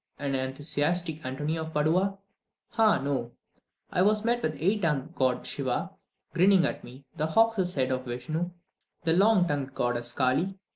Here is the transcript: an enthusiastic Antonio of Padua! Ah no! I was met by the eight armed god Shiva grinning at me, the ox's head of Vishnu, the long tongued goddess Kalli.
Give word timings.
an 0.17 0.33
enthusiastic 0.33 1.23
Antonio 1.23 1.61
of 1.63 1.75
Padua! 1.75 2.17
Ah 2.75 2.97
no! 2.97 3.33
I 3.91 4.01
was 4.01 4.25
met 4.25 4.41
by 4.41 4.47
the 4.47 4.65
eight 4.65 4.83
armed 4.83 5.13
god 5.13 5.45
Shiva 5.45 5.91
grinning 6.33 6.65
at 6.65 6.83
me, 6.83 7.05
the 7.15 7.29
ox's 7.35 7.75
head 7.75 7.91
of 7.91 8.05
Vishnu, 8.05 8.49
the 9.03 9.13
long 9.13 9.47
tongued 9.47 9.75
goddess 9.75 10.11
Kalli. 10.11 10.57